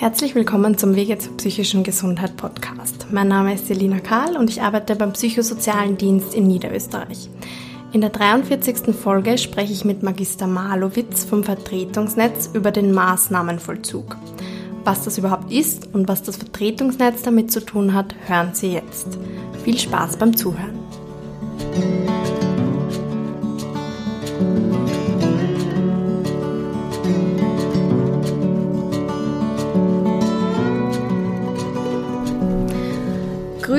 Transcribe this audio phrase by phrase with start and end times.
[0.00, 3.08] Herzlich willkommen zum Wege zur psychischen Gesundheit Podcast.
[3.10, 7.28] Mein Name ist Selina Karl und ich arbeite beim Psychosozialen Dienst in Niederösterreich.
[7.92, 8.94] In der 43.
[8.94, 14.16] Folge spreche ich mit Magister Malowitz vom Vertretungsnetz über den Maßnahmenvollzug.
[14.84, 19.18] Was das überhaupt ist und was das Vertretungsnetz damit zu tun hat, hören Sie jetzt.
[19.64, 20.78] Viel Spaß beim Zuhören.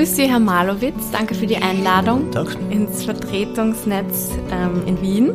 [0.02, 1.12] Grüß Sie, Herr Malowitz.
[1.12, 2.32] Danke für die Einladung
[2.70, 5.32] ins Vertretungsnetz ähm, in Wien.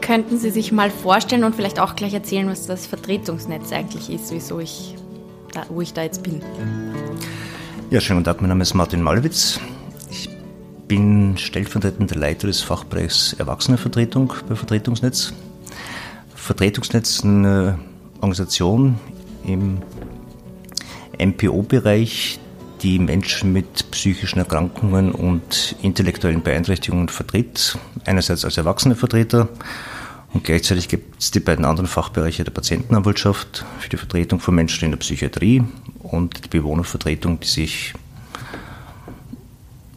[0.00, 4.32] Könnten Sie sich mal vorstellen und vielleicht auch gleich erzählen, was das Vertretungsnetz eigentlich ist,
[4.32, 4.94] wieso ich
[5.52, 6.40] da, wo ich da jetzt bin?
[7.90, 9.60] Ja, schönen guten Tag, mein Name ist Martin Malowitz.
[10.10, 10.30] Ich
[10.88, 15.34] bin stellvertretender Leiter des Fachbereichs Erwachsenenvertretung bei Vertretungsnetz.
[16.34, 17.78] Vertretungsnetz ist eine
[18.22, 18.98] Organisation
[19.44, 19.82] im
[21.18, 22.40] MPO-Bereich,
[22.84, 27.78] die Menschen mit psychischen Erkrankungen und intellektuellen Beeinträchtigungen vertritt.
[28.04, 29.48] Einerseits als Erwachsenevertreter
[30.34, 34.84] und gleichzeitig gibt es die beiden anderen Fachbereiche der Patientenanwaltschaft für die Vertretung von Menschen
[34.84, 35.64] in der Psychiatrie
[36.00, 37.94] und die Bewohnervertretung, die sich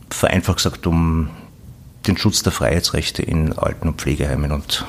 [0.09, 1.29] vereinfacht gesagt um
[2.07, 4.85] den Schutz der Freiheitsrechte in Alten- und Pflegeheimen und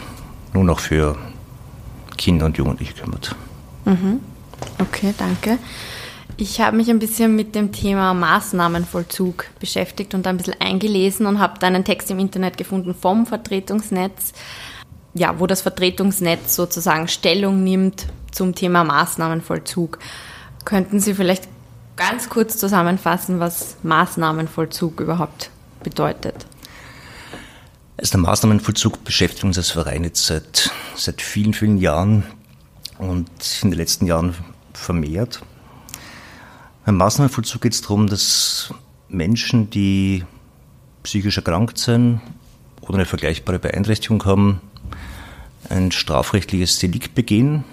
[0.54, 1.18] nun auch für
[2.16, 3.34] Kinder und Jugendliche kümmert.
[3.84, 4.20] Mhm.
[4.78, 5.58] Okay, danke.
[6.36, 11.40] Ich habe mich ein bisschen mit dem Thema Maßnahmenvollzug beschäftigt und ein bisschen eingelesen und
[11.40, 14.32] habe dann einen Text im Internet gefunden vom Vertretungsnetz,
[15.14, 19.98] ja, wo das Vertretungsnetz sozusagen Stellung nimmt zum Thema Maßnahmenvollzug.
[20.64, 21.48] Könnten Sie vielleicht
[21.96, 25.50] ganz kurz zusammenfassen, was Maßnahmenvollzug überhaupt
[25.82, 26.46] bedeutet?
[27.96, 32.22] Also der Maßnahmenvollzug beschäftigt uns als Verein jetzt seit, seit vielen, vielen Jahren
[32.98, 33.28] und
[33.62, 34.36] in den letzten Jahren
[34.72, 35.40] vermehrt.
[36.88, 38.72] Beim Maßnahmenvollzug geht es darum, dass
[39.10, 40.24] Menschen, die
[41.02, 42.22] psychisch erkrankt sind
[42.80, 44.62] oder eine vergleichbare Beeinträchtigung haben,
[45.68, 47.64] ein strafrechtliches Delikt begehen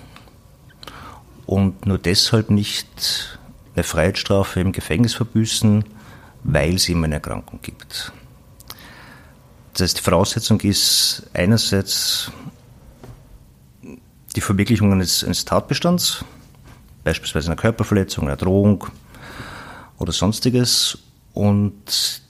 [1.46, 3.40] und nur deshalb nicht
[3.74, 5.86] eine Freiheitsstrafe im Gefängnis verbüßen,
[6.44, 8.12] weil es ihm eine Erkrankung gibt.
[9.72, 12.34] Das heißt, die Voraussetzung ist einerseits
[14.36, 16.26] die Verwirklichung eines, eines Tatbestands,
[17.06, 18.88] beispielsweise einer Körperverletzung, einer Drohung,
[19.98, 20.98] oder sonstiges
[21.34, 22.22] und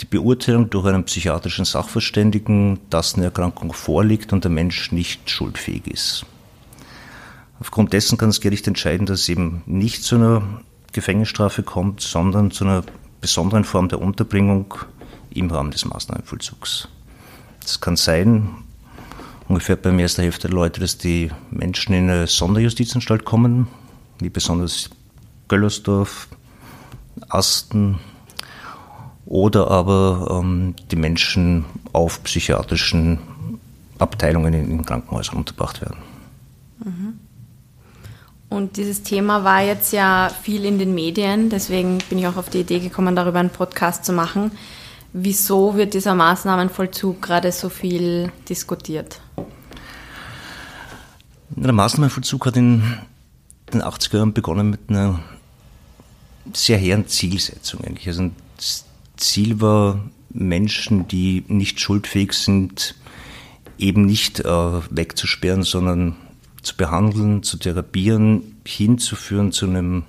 [0.00, 5.86] die Beurteilung durch einen psychiatrischen Sachverständigen, dass eine Erkrankung vorliegt und der Mensch nicht schuldfähig
[5.88, 6.26] ist.
[7.60, 10.42] Aufgrund dessen kann das Gericht entscheiden, dass es eben nicht zu einer
[10.92, 12.84] Gefängnisstrafe kommt, sondern zu einer
[13.20, 14.74] besonderen Form der Unterbringung
[15.30, 16.88] im Rahmen des Maßnahmenvollzugs.
[17.60, 18.48] Das kann sein,
[19.48, 23.66] ungefähr beim ersten Hälfte der Leute, dass die Menschen in eine Sonderjustizanstalt kommen,
[24.20, 24.90] wie besonders
[25.48, 26.28] Göllersdorf,
[27.28, 27.98] Asten
[29.26, 33.18] oder aber ähm, die Menschen auf psychiatrischen
[33.98, 35.98] Abteilungen in, in Krankenhäusern unterbracht werden.
[36.84, 37.18] Mhm.
[38.48, 42.48] Und dieses Thema war jetzt ja viel in den Medien, deswegen bin ich auch auf
[42.48, 44.52] die Idee gekommen, darüber einen Podcast zu machen.
[45.12, 49.20] Wieso wird dieser Maßnahmenvollzug gerade so viel diskutiert?
[51.50, 52.82] Der Maßnahmenvollzug hat in
[53.72, 55.20] den 80er Jahren begonnen mit einer
[56.54, 58.08] sehr hehren Zielsetzung eigentlich.
[58.08, 58.84] Also das
[59.16, 60.00] Ziel war,
[60.30, 62.94] Menschen, die nicht schuldfähig sind,
[63.78, 64.44] eben nicht äh,
[64.90, 66.16] wegzusperren, sondern
[66.62, 70.04] zu behandeln, zu therapieren, hinzuführen zu einem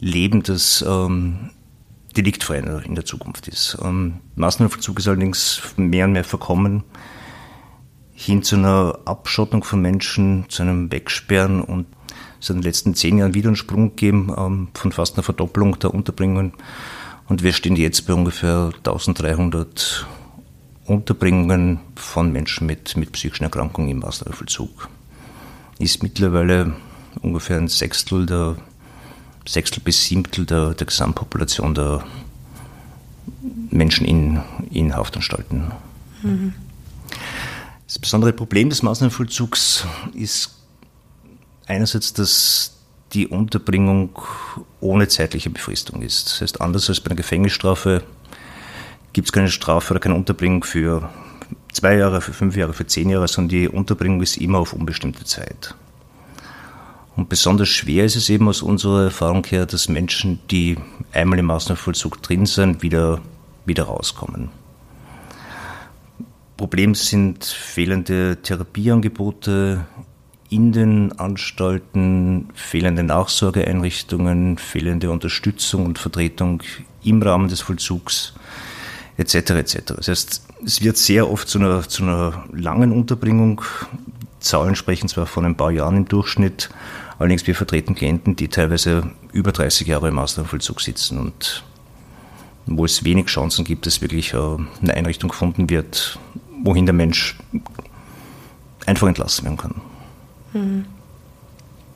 [0.00, 1.50] Leben, das ähm,
[2.16, 3.78] deliktfrei in der Zukunft ist.
[3.82, 6.84] Ähm, Maßnahmenvollzug ist allerdings mehr und mehr verkommen
[8.14, 11.86] hin zu einer Abschottung von Menschen, zu einem Wegsperren und
[12.44, 15.22] es hat in den letzten zehn Jahren wieder einen Sprung gegeben ähm, von fast einer
[15.22, 16.52] Verdoppelung der Unterbringungen.
[17.26, 20.06] Und wir stehen jetzt bei ungefähr 1300
[20.84, 24.90] Unterbringungen von Menschen mit, mit psychischen Erkrankungen im Maßnahmenvollzug.
[25.78, 26.74] Ist mittlerweile
[27.22, 28.56] ungefähr ein Sechstel der
[29.46, 32.04] Sechstel bis Siebtel der, der Gesamtpopulation der
[33.70, 35.72] Menschen in, in Haftanstalten.
[36.22, 36.52] Mhm.
[37.86, 40.63] Das besondere Problem des Maßnahmenvollzugs ist
[41.66, 42.76] einerseits, dass
[43.12, 44.18] die Unterbringung
[44.80, 46.26] ohne zeitliche Befristung ist.
[46.26, 48.02] Das heißt, anders als bei einer Gefängnisstrafe
[49.12, 51.08] gibt es keine Strafe oder keine Unterbringung für
[51.72, 55.24] zwei Jahre, für fünf Jahre, für zehn Jahre, sondern die Unterbringung ist immer auf unbestimmte
[55.24, 55.74] Zeit.
[57.16, 60.76] Und besonders schwer ist es eben aus unserer Erfahrung her, dass Menschen, die
[61.12, 63.20] einmal im Maßnahmenvollzug drin sind, wieder,
[63.64, 64.48] wieder rauskommen.
[66.56, 69.86] Problem sind fehlende Therapieangebote,
[70.54, 76.62] in den Anstalten, fehlende Nachsorgeeinrichtungen, fehlende Unterstützung und Vertretung
[77.02, 78.34] im Rahmen des Vollzugs
[79.16, 79.34] etc.
[79.50, 79.78] etc.
[79.96, 83.62] Das heißt, es wird sehr oft zu einer, zu einer langen Unterbringung.
[84.38, 86.70] Zahlen sprechen zwar von ein paar Jahren im Durchschnitt,
[87.18, 91.64] allerdings wir vertreten Klienten, die teilweise über 30 Jahre im Maßnahmenvollzug sitzen und
[92.66, 96.20] wo es wenig Chancen gibt, dass wirklich äh, eine Einrichtung gefunden wird,
[96.62, 97.36] wohin der Mensch
[98.86, 99.93] einfach entlassen werden kann.
[100.54, 100.86] Mhm.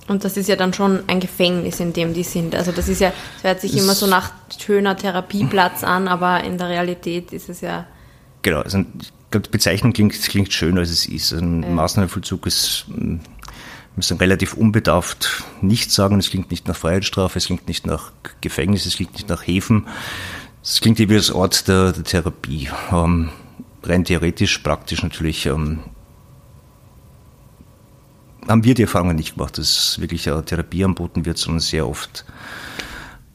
[0.08, 2.54] Und das ist ja dann schon ein Gefängnis, in dem die sind.
[2.54, 6.42] Also das ist ja, es hört sich das immer so nach schöner Therapieplatz an, aber
[6.44, 7.86] in der Realität ist es ja.
[8.40, 8.84] Genau, also
[9.34, 11.32] die Bezeichnung klingt, klingt schöner, als es ist.
[11.32, 11.68] Ein ja.
[11.68, 13.20] Maßnahmenvollzug ist, wir
[13.96, 18.86] müssen relativ unbedarft nicht sagen, es klingt nicht nach Freiheitsstrafe, es klingt nicht nach Gefängnis,
[18.86, 19.86] es klingt nicht nach Häfen.
[20.62, 22.70] Es klingt wie das Ort der, der Therapie.
[22.90, 23.28] Ähm,
[23.82, 25.80] rein theoretisch, praktisch natürlich ähm,
[28.48, 32.24] haben wir die Erfahrung nicht gemacht, dass wirklich eine Therapie anboten wird, sondern sehr oft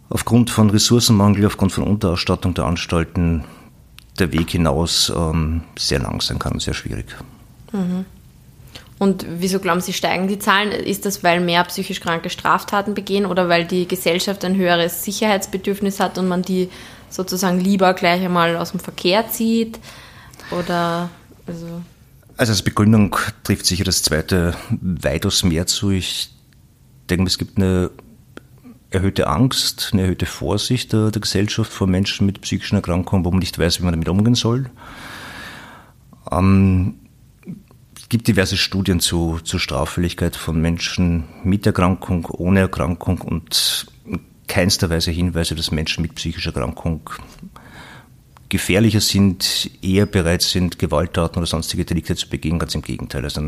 [0.09, 3.43] aufgrund von Ressourcenmangel, aufgrund von Unterausstattung der Anstalten
[4.19, 7.05] der Weg hinaus ähm, sehr lang sein kann und sehr schwierig.
[7.71, 8.05] Mhm.
[8.99, 10.71] Und wieso glauben Sie, steigen die Zahlen?
[10.71, 15.99] Ist das, weil mehr psychisch kranke Straftaten begehen oder weil die Gesellschaft ein höheres Sicherheitsbedürfnis
[15.99, 16.69] hat und man die
[17.09, 19.79] sozusagen lieber gleich einmal aus dem Verkehr zieht?
[20.51, 21.09] Oder
[21.47, 21.81] also
[22.37, 25.91] also als Begründung trifft sicher das zweite weitaus mehr zu.
[25.91, 26.31] Ich
[27.09, 27.91] denke, es gibt eine
[28.89, 33.39] erhöhte Angst, eine erhöhte Vorsicht der, der, Gesellschaft vor Menschen mit psychischen Erkrankungen, wo man
[33.39, 34.69] nicht weiß, wie man damit umgehen soll.
[36.31, 36.95] Ähm,
[37.97, 44.19] es gibt diverse Studien zu, zur Straffälligkeit von Menschen mit Erkrankung, ohne Erkrankung und in
[44.47, 47.09] keinster Weise Hinweise, dass Menschen mit psychischer Erkrankung
[48.53, 53.23] gefährlicher sind, eher bereit sind, Gewalttaten oder sonstige Delikte zu begehen, ganz im Gegenteil.
[53.23, 53.41] Also,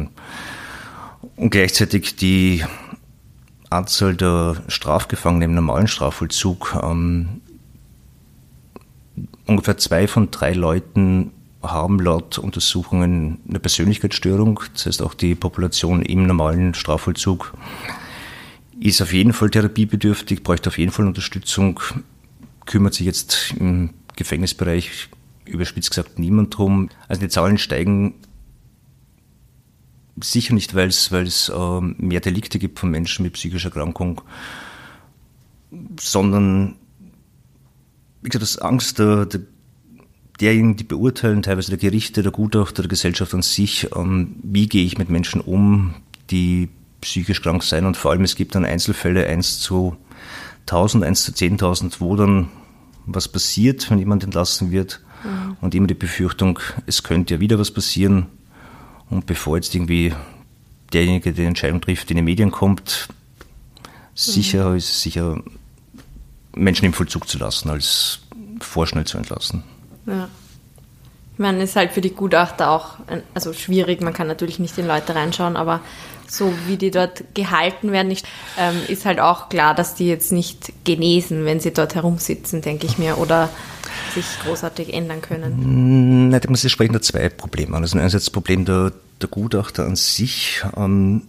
[1.35, 2.63] und gleichzeitig die
[3.69, 7.41] Anzahl der Strafgefangenen im normalen Strafvollzug, ähm,
[9.45, 11.31] ungefähr zwei von drei Leuten
[11.61, 14.59] haben laut Untersuchungen eine Persönlichkeitsstörung.
[14.73, 17.53] Das heißt, auch die Population im normalen Strafvollzug
[18.79, 21.79] ist auf jeden Fall therapiebedürftig, bräuchte auf jeden Fall Unterstützung,
[22.65, 25.09] kümmert sich jetzt im Gefängnisbereich
[25.45, 26.89] überspitzt gesagt niemand drum.
[27.07, 28.15] Also die Zahlen steigen
[30.21, 34.21] sicher nicht, weil es, weil es äh, mehr Delikte gibt von Menschen mit psychischer Erkrankung,
[35.99, 36.75] sondern
[38.21, 39.41] wie gesagt, das Angst der, der,
[40.39, 44.85] derjenigen, die beurteilen, teilweise der Gerichte, der Gutachter, der Gesellschaft an sich, ähm, wie gehe
[44.85, 45.95] ich mit Menschen um,
[46.31, 46.69] die
[47.01, 49.95] psychisch krank sein und vor allem es gibt dann Einzelfälle 1 zu
[50.61, 52.47] 1000, 1 zu 10.000, wo dann
[53.05, 55.01] was passiert, wenn jemand entlassen wird.
[55.23, 55.57] Mhm.
[55.61, 58.27] Und immer die Befürchtung, es könnte ja wieder was passieren.
[59.09, 60.13] Und bevor jetzt irgendwie
[60.93, 63.07] derjenige, der die Entscheidung trifft, in die Medien kommt,
[64.13, 64.77] sicher mhm.
[64.77, 65.41] ist es sicher,
[66.55, 68.19] Menschen im Vollzug zu lassen, als
[68.59, 69.63] vorschnell zu entlassen.
[70.05, 70.29] Ja.
[71.37, 72.95] Ich es ist halt für die Gutachter auch
[73.33, 74.01] also schwierig.
[74.01, 75.81] Man kann natürlich nicht in Leute reinschauen, aber
[76.27, 78.25] so wie die dort gehalten werden, nicht,
[78.57, 82.87] ähm, ist halt auch klar, dass die jetzt nicht genesen, wenn sie dort herumsitzen, denke
[82.87, 83.49] ich mir, oder
[84.13, 86.29] sich großartig ändern können.
[86.29, 87.83] Nein, Sie sprechen da zwei Probleme an.
[87.83, 90.63] Also einerseits das Problem der, der Gutachter an sich.
[90.77, 91.23] Ähm,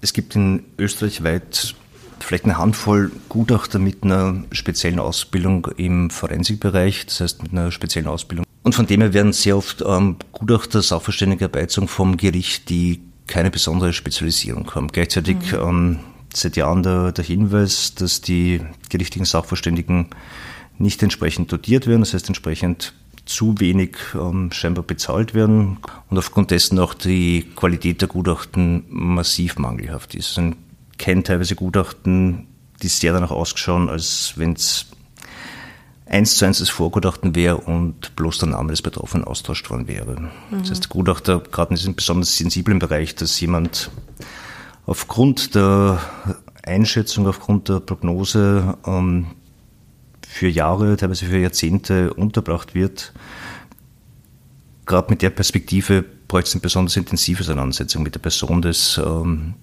[0.00, 1.74] es gibt in Österreich weit
[2.20, 8.08] vielleicht eine Handvoll Gutachter mit einer speziellen Ausbildung im Forensikbereich, das heißt mit einer speziellen
[8.08, 8.44] Ausbildung.
[8.62, 13.50] Und von dem her werden sehr oft ähm, Gutachter, Sachverständige Herbeizogen vom Gericht, die keine
[13.50, 14.88] besondere Spezialisierung haben.
[14.88, 15.58] Gleichzeitig mhm.
[15.60, 15.98] ähm,
[16.32, 20.08] seit Jahren der, der Hinweis, dass die gerichtlichen Sachverständigen
[20.78, 22.94] nicht entsprechend dotiert werden, das heißt entsprechend
[23.26, 25.78] zu wenig ähm, scheinbar bezahlt werden
[26.10, 30.36] und aufgrund dessen auch die Qualität der Gutachten massiv mangelhaft ist.
[30.36, 30.56] Man
[30.98, 32.46] kennt teilweise Gutachten,
[32.82, 34.86] die sehr danach ausgeschauen, als wenn es
[36.06, 40.20] eins zu eins das Vorgutachten wäre und bloß der Name des Betroffenen austauscht worden wäre.
[40.20, 40.30] Mhm.
[40.58, 43.90] Das heißt, Gutachter, gerade in diesem besonders sensiblen Bereich, dass jemand
[44.86, 45.98] aufgrund der
[46.62, 49.26] Einschätzung, aufgrund der Prognose ähm,
[50.26, 53.12] für Jahre, teilweise für Jahrzehnte unterbracht wird,
[54.86, 59.54] gerade mit der Perspektive bräuchte es eine besonders intensive Auseinandersetzung mit der Person des ähm,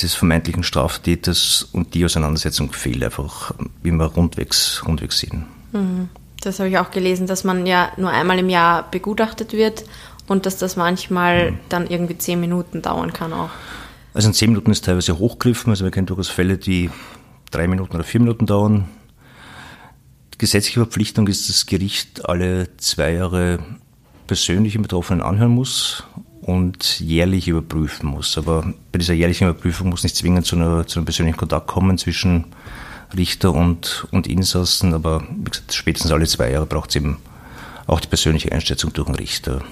[0.00, 5.44] des vermeintlichen Straftäters und die Auseinandersetzung fehlt einfach, wie wir rundwegs, rundwegs sehen.
[5.72, 6.08] Mhm.
[6.40, 9.84] Das habe ich auch gelesen, dass man ja nur einmal im Jahr begutachtet wird
[10.26, 11.58] und dass das manchmal mhm.
[11.68, 13.50] dann irgendwie zehn Minuten dauern kann auch.
[14.14, 16.90] Also in zehn Minuten ist teilweise hochgriffen, also wir kennen durchaus Fälle, die
[17.50, 18.88] drei Minuten oder vier Minuten dauern.
[20.34, 23.60] Die gesetzliche Verpflichtung ist, dass das Gericht alle zwei Jahre
[24.26, 26.04] persönlich den Betroffenen anhören muss
[26.42, 28.36] und jährlich überprüfen muss.
[28.36, 31.96] Aber bei dieser jährlichen Überprüfung muss nicht zwingend zu, einer, zu einem persönlichen Kontakt kommen
[31.98, 32.46] zwischen
[33.16, 37.18] Richter und, und Insassen, aber wie gesagt, spätestens alle zwei Jahre braucht es eben
[37.86, 39.62] auch die persönliche Einschätzung durch einen Richter.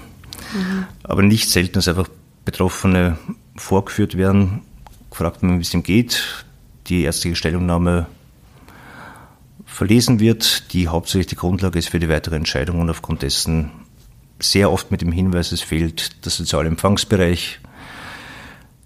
[0.53, 0.85] Mhm.
[1.03, 2.07] Aber nicht selten, dass einfach
[2.45, 3.17] Betroffene
[3.55, 4.61] vorgeführt werden,
[5.09, 6.45] gefragt werden, wie es ihm geht,
[6.87, 8.07] die ärztliche Stellungnahme
[9.65, 13.71] verlesen wird, die hauptsächlich die Grundlage ist für die weitere Entscheidung und aufgrund dessen
[14.41, 17.59] sehr oft mit dem Hinweis, es fehlt der soziale Empfangsbereich,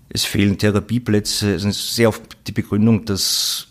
[0.09, 3.67] es fehlen Therapieplätze, es ist sehr oft die Begründung, dass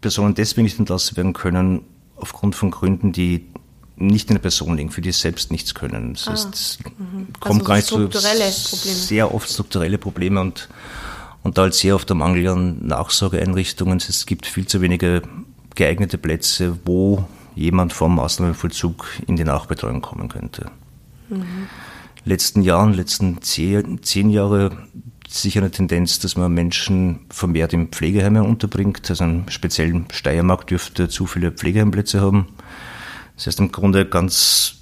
[0.00, 1.82] Personen deswegen nicht entlassen werden können,
[2.16, 3.46] aufgrund von Gründen, die
[3.96, 6.14] nicht in der Person liegen, für die es selbst nichts können.
[6.14, 7.28] Das ah, heißt, es mhm.
[7.38, 10.68] kommt also gar nicht zu sehr oft strukturelle Probleme und,
[11.42, 13.98] und da halt sehr oft der Mangel an Nachsorgeeinrichtungen.
[13.98, 15.22] Es gibt viel zu wenige
[15.74, 20.70] geeignete Plätze, wo jemand vom Maßnahmenvollzug in die Nachbetreuung kommen könnte.
[21.28, 21.68] Mhm.
[22.24, 24.72] Letzten Jahren, letzten zehn, zehn Jahre
[25.28, 29.08] sicher eine Tendenz, dass man Menschen vermehrt in Pflegeheimen unterbringt.
[29.08, 32.48] Also im speziellen Steiermark dürfte zu viele Pflegeheimplätze haben.
[33.36, 34.76] Das heißt im Grunde ganz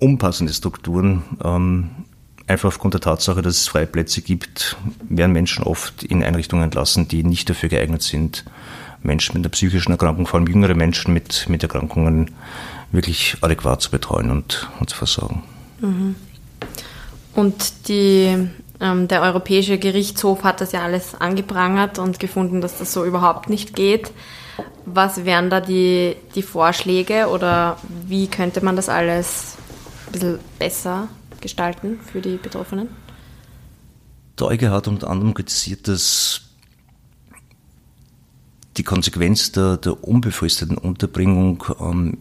[0.00, 1.22] umpassende Strukturen.
[1.42, 1.90] Ähm,
[2.46, 4.76] einfach aufgrund der Tatsache, dass es freie Plätze gibt,
[5.08, 8.44] werden Menschen oft in Einrichtungen entlassen, die nicht dafür geeignet sind,
[9.02, 12.32] Menschen mit einer psychischen Erkrankung, vor allem jüngere Menschen mit, mit Erkrankungen,
[12.92, 15.42] wirklich adäquat zu betreuen und, und zu versorgen.
[15.80, 16.16] Mhm.
[17.34, 18.48] Und die,
[18.80, 23.48] ähm, der Europäische Gerichtshof hat das ja alles angeprangert und gefunden, dass das so überhaupt
[23.48, 24.10] nicht geht.
[24.84, 29.56] Was wären da die, die Vorschläge oder wie könnte man das alles
[30.06, 31.08] ein bisschen besser
[31.40, 32.88] gestalten für die Betroffenen?
[34.38, 36.49] Der EuGH hat unter anderem kritisiert, dass
[38.76, 42.18] die Konsequenz der, der unbefristeten Unterbringung ähm,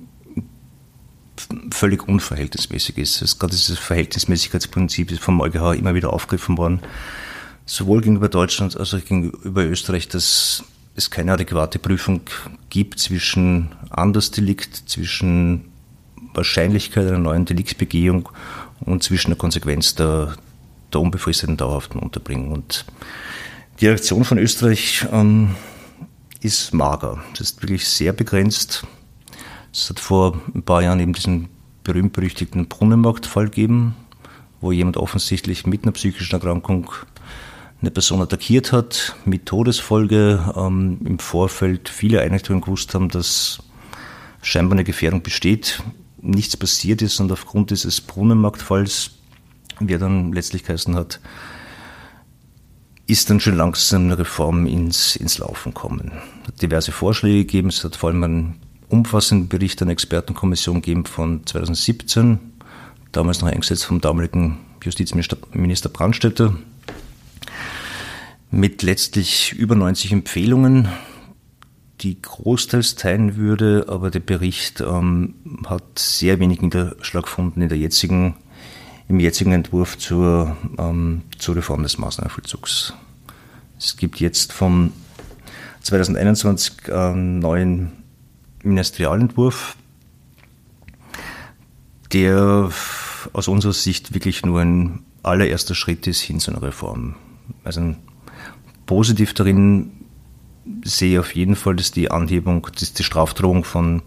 [1.72, 3.22] völlig unverhältnismäßig ist.
[3.22, 6.82] Das, gerade dieses Verhältnismäßigkeitsprinzip ist vom EuGH immer wieder aufgegriffen worden,
[7.66, 10.64] sowohl gegenüber Deutschland als auch gegenüber Österreich, dass
[10.96, 12.22] es keine adäquate Prüfung
[12.70, 15.66] gibt zwischen Andersdelikt, zwischen
[16.34, 18.30] Wahrscheinlichkeit einer neuen Deliktbegehung
[18.82, 20.36] und zwischen der Konsequenz der,
[20.92, 22.52] der unbefristeten dauerhaften Unterbringung.
[22.52, 22.86] Und
[23.80, 25.56] die Reaktion von Österreich ähm,
[26.42, 27.24] ist mager.
[27.32, 28.86] Das ist wirklich sehr begrenzt.
[29.74, 31.50] Es hat vor ein paar Jahren eben diesen
[31.84, 33.96] berühmt-berüchtigten Brunnenmarktfall gegeben,
[34.62, 36.92] wo jemand offensichtlich mit einer psychischen Erkrankung
[37.82, 40.54] eine Person attackiert hat, mit Todesfolge.
[40.56, 43.60] Ähm, Im Vorfeld viele Einrichtungen gewusst haben, dass
[44.42, 45.82] scheinbar eine Gefährdung besteht,
[46.22, 49.12] nichts passiert ist und aufgrund dieses Brunnenmarktfalls,
[49.80, 51.20] wie er dann letztlich geheißen hat,
[53.10, 56.12] ist dann schon langsam eine Reform ins, ins Laufen kommen.
[56.44, 61.06] Es hat diverse Vorschläge gegeben, es hat vor allem einen umfassenden Bericht einer Expertenkommission gegeben
[61.06, 62.38] von 2017,
[63.12, 66.56] damals noch eingesetzt vom damaligen Justizminister Brandstätter,
[68.52, 70.88] mit letztlich über 90 Empfehlungen,
[72.02, 75.34] die großteils teilen würde, aber der Bericht ähm,
[75.66, 78.36] hat sehr wenig Niederschlag gefunden in der jetzigen
[79.10, 82.94] im jetzigen Entwurf zur, ähm, zur Reform des Maßnahmenvollzugs.
[83.78, 84.94] Es gibt jetzt vom
[85.82, 87.92] 2021 einen neuen
[88.64, 89.76] Ministerialentwurf,
[92.14, 92.70] der
[93.34, 97.16] aus unserer Sicht wirklich nur ein allererster Schritt ist hin zu einer Reform.
[97.64, 97.96] Also
[98.86, 99.92] positiv darin
[100.84, 104.04] sehe ich auf jeden Fall, dass die Anhebung, dass die Strafdrohung von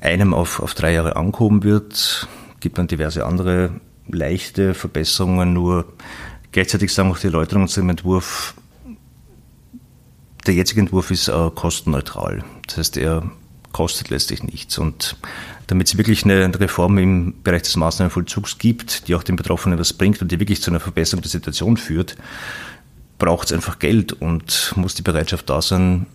[0.00, 2.26] einem auf, auf drei Jahre angehoben wird
[2.62, 3.72] gibt dann diverse andere
[4.08, 5.92] leichte Verbesserungen, nur
[6.52, 8.54] gleichzeitig sagen auch die Erläuterungen zu dem Entwurf,
[10.46, 12.44] der jetzige Entwurf ist äh, kostenneutral.
[12.66, 13.30] Das heißt, er
[13.72, 14.78] kostet letztlich nichts.
[14.78, 15.16] Und
[15.66, 19.92] damit es wirklich eine Reform im Bereich des Maßnahmenvollzugs gibt, die auch den Betroffenen was
[19.92, 22.16] bringt und die wirklich zu einer Verbesserung der Situation führt,
[23.18, 26.06] braucht es einfach Geld und muss die Bereitschaft da sein,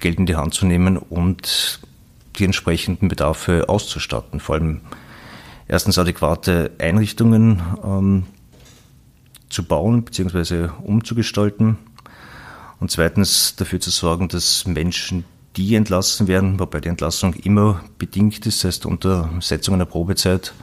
[0.00, 1.80] Geld in die Hand zu nehmen und
[2.38, 4.40] die entsprechenden Bedarfe auszustatten.
[4.40, 4.80] Vor allem
[5.68, 8.24] erstens adäquate Einrichtungen ähm,
[9.48, 10.68] zu bauen bzw.
[10.82, 11.78] umzugestalten
[12.80, 15.24] und zweitens dafür zu sorgen, dass Menschen,
[15.56, 20.54] die entlassen werden, wobei die Entlassung immer bedingt ist, das heißt unter Setzung einer Probezeit,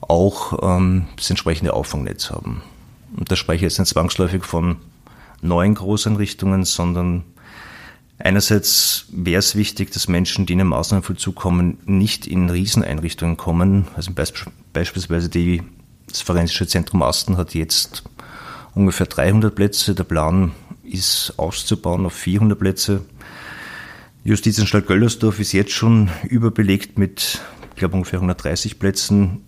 [0.00, 2.62] auch ähm, das entsprechende Auffangnetz haben.
[3.16, 4.76] Und da spreche ich jetzt nicht zwangsläufig von
[5.40, 7.24] neuen Großeinrichtungen, sondern
[8.18, 13.88] Einerseits wäre es wichtig, dass Menschen, die in den Maßnahmenvollzug kommen, nicht in Rieseneinrichtungen kommen.
[13.94, 14.12] Also
[14.72, 15.62] beispielsweise die,
[16.08, 18.04] das Forensische Zentrum Asten hat jetzt
[18.74, 19.94] ungefähr 300 Plätze.
[19.94, 23.02] Der Plan ist auszubauen auf 400 Plätze.
[24.24, 29.42] Justizanstalt Göllersdorf ist jetzt schon überbelegt mit, ich glaube, ungefähr 130 Plätzen.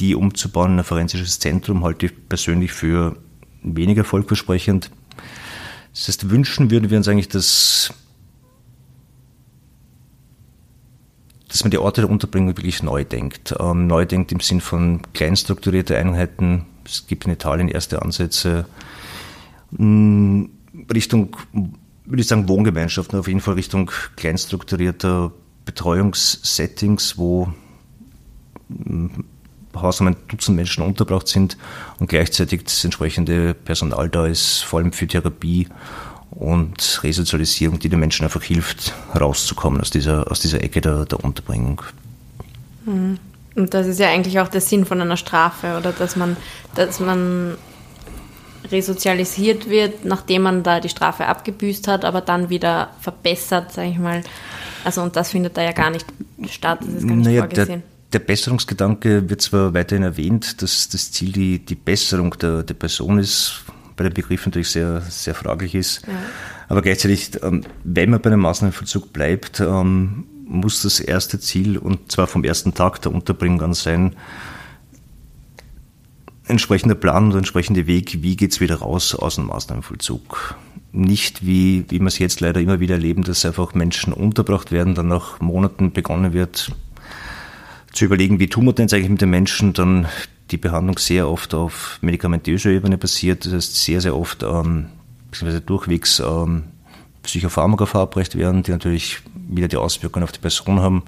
[0.00, 3.16] die umzubauen in ein forensisches Zentrum, halte ich persönlich für
[3.62, 4.90] weniger erfolgversprechend.
[5.92, 7.94] Das heißt, wünschen würden wir uns eigentlich, dass,
[11.54, 13.54] dass man die Orte der Unterbringung wirklich neu denkt.
[13.60, 16.66] Ähm, neu denkt im Sinn von kleinstrukturierte Einheiten.
[16.84, 18.66] Es gibt in Italien erste Ansätze.
[19.76, 20.50] Hm,
[20.92, 25.30] Richtung, würde ich sagen, Wohngemeinschaften, auf jeden Fall Richtung kleinstrukturierter
[25.64, 27.52] Betreuungssettings, wo
[28.68, 29.24] hm,
[29.76, 31.56] Hausraum ein Dutzend Menschen untergebracht sind
[32.00, 35.68] und gleichzeitig das entsprechende Personal da ist, vor allem für Therapie
[36.36, 41.22] und Resozialisierung, die den Menschen einfach hilft, rauszukommen aus dieser, aus dieser Ecke der, der
[41.22, 41.82] Unterbringung.
[42.84, 43.18] Mhm.
[43.54, 46.36] Und das ist ja eigentlich auch der Sinn von einer Strafe, oder dass man,
[46.74, 47.56] dass man
[48.70, 53.98] resozialisiert wird, nachdem man da die Strafe abgebüßt hat, aber dann wieder verbessert, sage ich
[53.98, 54.22] mal.
[54.84, 56.06] Also und das findet da ja gar nicht
[56.50, 57.82] statt, das ist gar nicht naja, vorgesehen.
[58.12, 62.74] Der, der Besserungsgedanke wird zwar weiterhin erwähnt, dass das Ziel die, die Besserung der, der
[62.74, 63.64] Person ist,
[63.96, 66.06] bei dem Begriff natürlich sehr, sehr fraglich ist.
[66.06, 66.12] Ja.
[66.68, 72.12] Aber gleichzeitig, ähm, wenn man bei einem Maßnahmenvollzug bleibt, ähm, muss das erste Ziel, und
[72.12, 74.16] zwar vom ersten Tag der Unterbringung an sein,
[76.46, 80.56] entsprechender Plan und entsprechender Weg, wie geht's wieder raus aus dem Maßnahmenvollzug.
[80.92, 84.94] Nicht wie, wie wir es jetzt leider immer wieder erleben, dass einfach Menschen unterbracht werden,
[84.94, 86.72] dann nach Monaten begonnen wird,
[87.92, 90.06] zu überlegen, wie tun wir denn jetzt eigentlich mit den Menschen, dann
[90.50, 94.86] die Behandlung sehr oft auf medikamentöser Ebene passiert, das heißt sehr, sehr oft ähm,
[95.30, 96.64] beziehungsweise durchwegs ähm,
[97.22, 101.02] Psychopharmaka verabreicht werden, die natürlich wieder die Auswirkungen auf die Person haben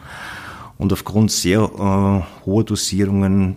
[0.78, 3.57] und aufgrund sehr äh, hoher Dosierungen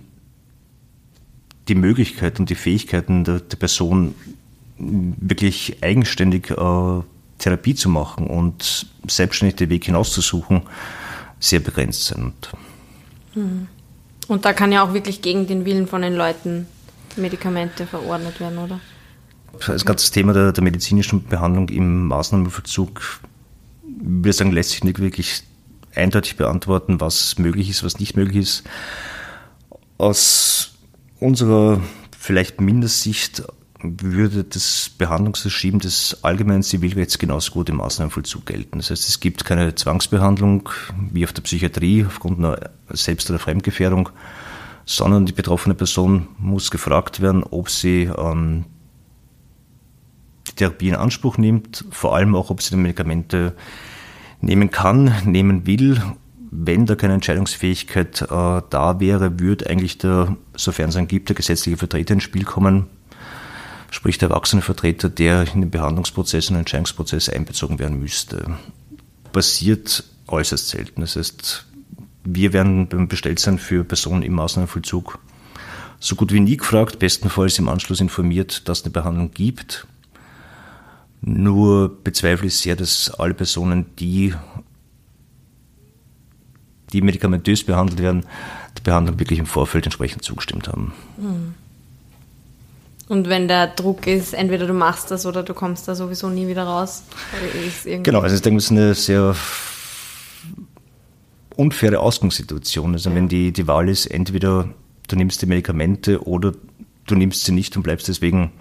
[1.68, 4.16] die Möglichkeit und die Fähigkeiten der, der Person
[4.78, 7.02] wirklich eigenständig äh,
[7.38, 10.64] Therapie zu machen und selbstständig den Weg hinauszusuchen,
[11.40, 12.50] sehr begrenzt sind.
[13.36, 13.68] Mhm.
[14.30, 16.68] Und da kann ja auch wirklich gegen den Willen von den Leuten
[17.16, 18.80] Medikamente verordnet werden, oder?
[19.66, 23.22] Das ganze Thema der, der medizinischen Behandlung im Maßnahmenvollzug,
[23.84, 25.42] würde ich sagen, lässt sich nicht wirklich
[25.96, 28.64] eindeutig beantworten, was möglich ist, was nicht möglich ist.
[29.98, 30.76] Aus
[31.20, 31.82] unserer
[32.18, 33.44] vielleicht Mindestsicht
[33.82, 38.80] würde das Behandlungsregime des allgemeinen Zivilrechts genauso gut im Maßnahmenvollzug gelten.
[38.80, 40.70] Das heißt, es gibt keine Zwangsbehandlung
[41.12, 44.10] wie auf der Psychiatrie aufgrund einer Selbst- oder Fremdgefährdung,
[44.86, 48.66] sondern die betroffene Person muss gefragt werden, ob sie ähm,
[50.48, 53.56] die Therapie in Anspruch nimmt, vor allem auch, ob sie die Medikamente
[54.42, 56.02] nehmen kann, nehmen will.
[56.52, 61.36] Wenn da keine Entscheidungsfähigkeit äh, da wäre, würde eigentlich der, sofern es einen gibt, der
[61.36, 62.88] gesetzliche Vertreter ins Spiel kommen,
[64.00, 68.58] sprich der Erwachsenenvertreter, der in den Behandlungsprozess und Entscheidungsprozess einbezogen werden müsste.
[69.34, 71.02] Passiert äußerst selten.
[71.02, 71.66] Das heißt,
[72.24, 75.20] wir werden beim Bestelltsein für Personen im Maßnahmenvollzug
[76.00, 79.86] so gut wie nie gefragt, bestenfalls im Anschluss informiert, dass es eine Behandlung gibt.
[81.20, 84.34] Nur bezweifle ich sehr, dass alle Personen, die,
[86.94, 88.26] die medikamentös behandelt werden,
[88.78, 90.94] der Behandlung wirklich im Vorfeld entsprechend zugestimmt haben.
[91.18, 91.54] Mhm.
[93.10, 96.48] Und wenn der Druck ist, entweder du machst das oder du kommst da sowieso nie
[96.48, 97.04] wieder raus.
[97.84, 99.36] Genau, also ich denke, das ist eine sehr
[101.56, 102.94] unfaire Ausgangssituation.
[102.94, 103.16] Also ja.
[103.16, 104.70] wenn die, die Wahl ist, entweder
[105.08, 106.54] du nimmst die Medikamente oder
[107.08, 108.52] du nimmst sie nicht und bleibst deswegen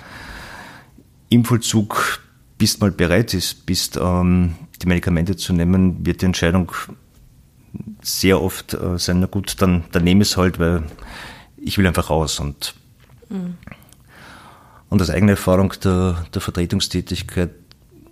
[1.28, 2.22] im Vollzug,
[2.56, 6.72] bist mal bereit ist, bist ähm, die Medikamente zu nehmen, wird die Entscheidung
[8.00, 10.84] sehr oft äh, sein, na gut, dann, dann nehme ich es halt, weil
[11.58, 12.74] ich will einfach raus und
[13.28, 13.58] mhm.
[14.90, 17.50] Und aus eigener Erfahrung der, der Vertretungstätigkeit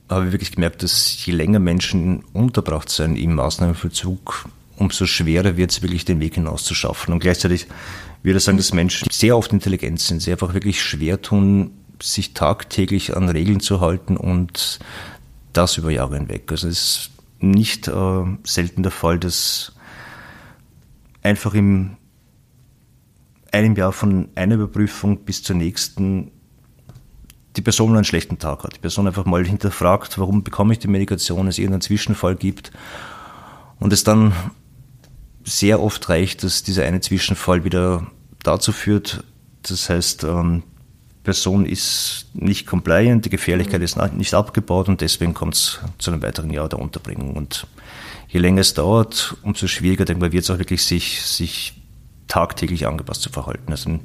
[0.08, 5.70] habe ich wirklich gemerkt, dass je länger Menschen unterbracht sein im Maßnahmenvollzug, umso schwerer wird
[5.70, 7.12] es wirklich den Weg hinaus zu schaffen.
[7.12, 7.66] Und gleichzeitig
[8.22, 12.34] würde ich sagen, dass Menschen sehr oft intelligent sind, sie einfach wirklich schwer tun, sich
[12.34, 14.78] tagtäglich an Regeln zu halten und
[15.52, 16.50] das über Jahre hinweg.
[16.50, 17.10] Also es ist
[17.40, 19.72] nicht äh, selten der Fall, dass
[21.22, 21.96] einfach im
[23.52, 26.30] einem Jahr von einer Überprüfung bis zur nächsten
[27.56, 28.74] die Person einen schlechten Tag hat.
[28.76, 32.72] Die Person einfach mal hinterfragt, warum bekomme ich die Medikation, es irgendeinen Zwischenfall gibt
[33.80, 34.32] und es dann
[35.44, 38.06] sehr oft reicht, dass dieser eine Zwischenfall wieder
[38.42, 39.24] dazu führt,
[39.62, 40.62] das heißt, ähm,
[41.22, 46.22] Person ist nicht compliant, die Gefährlichkeit ist nicht abgebaut und deswegen kommt es zu einem
[46.22, 47.34] weiteren Jahr der Unterbringung.
[47.34, 47.66] Und
[48.28, 51.75] je länger es dauert, umso schwieriger, denke ich, wird es auch wirklich, sich, sich
[52.28, 53.70] tagtäglich angepasst zu verhalten.
[53.70, 54.00] Also mhm.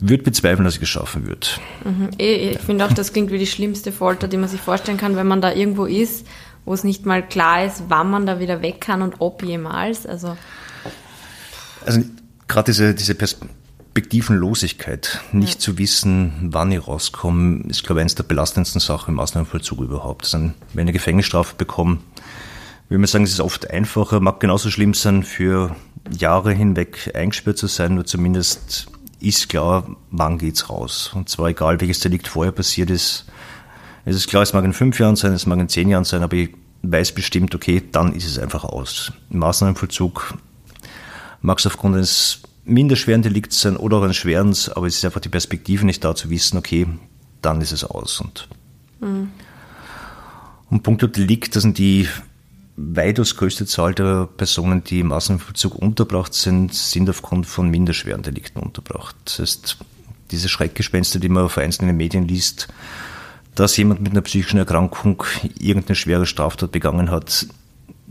[0.00, 1.60] würde bezweifeln, dass es geschaffen wird.
[1.84, 2.10] Mhm.
[2.18, 5.26] Ich finde auch, das klingt wie die schlimmste Folter, die man sich vorstellen kann, wenn
[5.26, 6.26] man da irgendwo ist,
[6.64, 10.06] wo es nicht mal klar ist, wann man da wieder weg kann und ob jemals.
[10.06, 10.36] Also,
[11.84, 12.00] also
[12.48, 13.38] gerade diese, diese Pers
[13.94, 15.60] Perspektivenlosigkeit, nicht ja.
[15.60, 20.24] zu wissen, wann ich rauskomme, ist, glaube ich, eines der belastendsten Sachen im Maßnahmenvollzug überhaupt.
[20.24, 21.98] Also, wenn ich eine Gefängnisstrafe bekomme,
[22.88, 25.76] würde man sagen, es ist oft einfacher, mag genauso schlimm sein, für
[26.10, 28.88] Jahre hinweg eingesperrt zu sein, nur zumindest
[29.20, 31.12] ist klar, wann geht's raus.
[31.14, 33.26] Und zwar egal, welches Delikt vorher passiert ist.
[34.04, 36.22] Es ist klar, es mag in fünf Jahren sein, es mag in zehn Jahren sein,
[36.22, 36.50] aber ich
[36.82, 39.12] weiß bestimmt, okay, dann ist es einfach aus.
[39.30, 40.34] Im Maßnahmenvollzug
[41.40, 45.04] mag es aufgrund eines minder schweren Delikts sein oder auch eines schweren, aber es ist
[45.04, 46.86] einfach die Perspektive nicht da zu wissen, okay,
[47.40, 48.20] dann ist es aus.
[48.20, 48.48] Und,
[49.00, 49.30] mhm.
[50.70, 52.08] und punkto Delikt, das sind die
[52.90, 58.60] weitaus größte Zahl der Personen, die im Maßnahmenvollzug unterbracht sind, sind aufgrund von minderschweren Delikten
[58.60, 59.16] unterbracht.
[59.24, 59.76] Das heißt,
[60.30, 62.68] diese Schreckgespenster, die man auf einzelnen Medien liest,
[63.54, 65.22] dass jemand mit einer psychischen Erkrankung
[65.58, 67.46] irgendeine schwere Straftat begangen hat,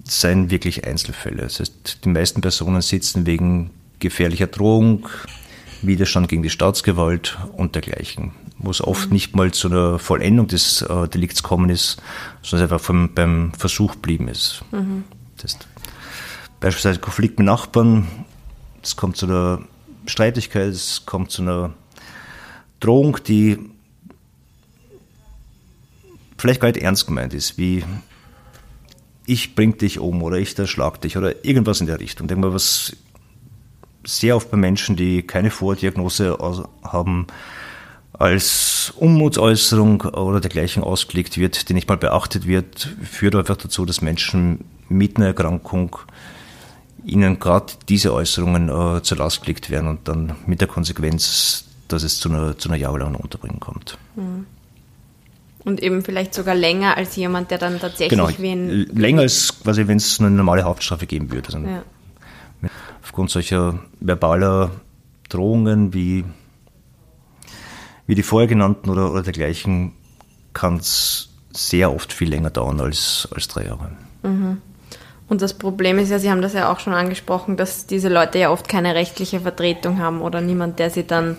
[0.03, 1.43] seien wirklich Einzelfälle.
[1.43, 5.07] Das heißt, die meisten Personen sitzen wegen gefährlicher Drohung,
[5.81, 8.31] Widerstand gegen die Staatsgewalt und dergleichen,
[8.63, 9.13] wo es oft mhm.
[9.13, 12.01] nicht mal zu einer Vollendung des äh, Delikts kommen ist,
[12.41, 14.63] sondern einfach vom, beim Versuch blieben ist.
[14.71, 15.03] Mhm.
[15.37, 15.57] Das
[16.59, 18.07] beispielsweise Konflikt mit Nachbarn,
[18.81, 19.61] es kommt zu einer
[20.05, 21.73] Streitigkeit, es kommt zu einer
[22.79, 23.57] Drohung, die
[26.37, 27.83] vielleicht gar nicht ernst gemeint ist, wie
[29.25, 32.27] ich bring dich um oder ich erschlag dich oder irgendwas in der Richtung.
[32.27, 32.95] Denk mal, was
[34.03, 36.37] sehr oft bei Menschen, die keine Vordiagnose
[36.83, 37.27] haben,
[38.21, 44.01] als Unmutsäußerung oder dergleichen ausgelegt wird, die nicht mal beachtet wird, führt einfach dazu, dass
[44.01, 45.97] Menschen mit einer Erkrankung
[47.03, 52.03] ihnen gerade diese Äußerungen äh, zur Last gelegt werden und dann mit der Konsequenz, dass
[52.03, 53.97] es zu einer, zu einer jahrelangen Unterbringung kommt.
[54.15, 54.45] Mhm.
[55.63, 58.87] Und eben vielleicht sogar länger als jemand, der dann tatsächlich genau, wen.
[58.95, 61.53] Länger als quasi, wenn es eine normale Haftstrafe geben würde.
[61.53, 61.83] Also ja.
[63.03, 64.71] Aufgrund solcher verbaler
[65.29, 66.23] Drohungen wie,
[68.11, 69.93] wie die vorher genannten oder, oder dergleichen
[70.51, 73.91] kann es sehr oft viel länger dauern als, als drei Jahre.
[74.23, 74.57] Mhm.
[75.29, 78.37] Und das Problem ist ja, Sie haben das ja auch schon angesprochen, dass diese Leute
[78.37, 81.37] ja oft keine rechtliche Vertretung haben oder niemand, der sie dann,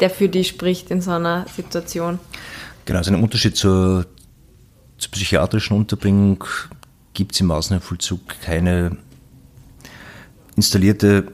[0.00, 2.18] der für die spricht in so einer Situation.
[2.86, 4.06] Genau, also einen Unterschied zur,
[4.96, 6.42] zur psychiatrischen Unterbringung
[7.12, 8.96] gibt es im Maßnahmenvollzug keine
[10.56, 11.26] installierte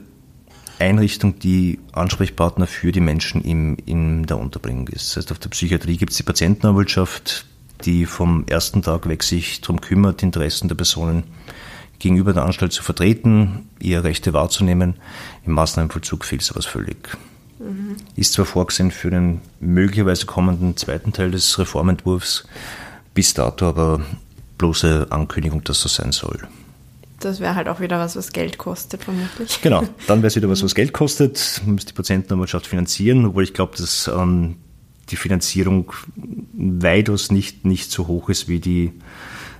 [0.81, 5.11] Einrichtung, die Ansprechpartner für die Menschen im, in der Unterbringung ist.
[5.11, 7.45] Das heißt, auf der Psychiatrie gibt es die Patientenanwaltschaft,
[7.85, 11.23] die vom ersten Tag weg sich darum kümmert, die Interessen der Personen
[11.99, 14.95] gegenüber der Anstalt zu vertreten, ihre Rechte wahrzunehmen.
[15.45, 17.17] Im Maßnahmenvollzug fehlt sowas völlig.
[17.59, 17.95] Mhm.
[18.15, 22.47] Ist zwar vorgesehen für den möglicherweise kommenden zweiten Teil des Reformentwurfs,
[23.13, 24.01] bis dato aber
[24.57, 26.47] bloße Ankündigung, dass so sein soll.
[27.21, 29.61] Das wäre halt auch wieder was, was Geld kostet, vermutlich.
[29.61, 31.61] Genau, dann wäre es wieder was, was Geld kostet.
[31.65, 34.57] Man muss die Patientenanwaltschaft finanzieren, obwohl ich glaube, dass ähm,
[35.09, 35.91] die Finanzierung
[36.53, 38.91] weitaus nicht, nicht so hoch ist wie die,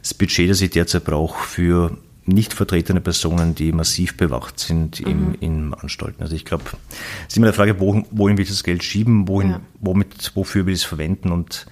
[0.01, 5.29] das Budget, das ich derzeit brauche für nicht vertretene Personen, die massiv bewacht sind im,
[5.29, 5.37] mhm.
[5.39, 6.21] in Anstalten.
[6.21, 6.63] Also ich glaube,
[7.27, 9.61] es ist immer die Frage, wohin, wohin will das Geld schieben, wohin, ja.
[9.79, 11.65] womit, wofür will es verwenden und